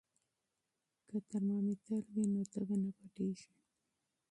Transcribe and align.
که 1.09 1.17
ترمامیتر 1.29 2.01
وي 2.13 2.25
نو 2.33 2.41
تبه 2.51 2.75
نه 2.83 2.89
پټیږي. 2.97 3.49